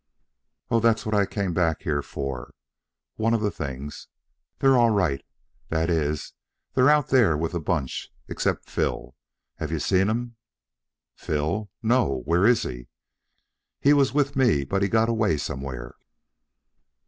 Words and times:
"Oh, 0.71 0.79
that's 0.79 1.05
what 1.05 1.13
I 1.13 1.27
came 1.27 1.53
back 1.53 1.83
here 1.83 2.01
for 2.01 2.55
one 3.17 3.35
of 3.35 3.41
the 3.41 3.51
things. 3.51 4.07
They're 4.57 4.75
all 4.75 4.89
right. 4.89 5.23
That 5.69 5.91
is, 5.91 6.33
they're 6.73 6.89
out 6.89 7.09
there 7.09 7.37
with 7.37 7.51
the 7.51 7.59
bunch, 7.59 8.11
except 8.27 8.67
Phil. 8.67 9.13
Have 9.57 9.71
you 9.71 9.77
seen 9.77 10.09
him?" 10.09 10.37
"Phil? 11.13 11.69
No. 11.83 12.23
Where 12.25 12.47
is 12.47 12.63
he?" 12.63 12.87
"He 13.79 13.93
was 13.93 14.11
with 14.11 14.35
me, 14.35 14.63
but 14.63 14.81
he 14.81 14.87
got 14.89 15.07
away 15.07 15.37
somewhere." 15.37 15.93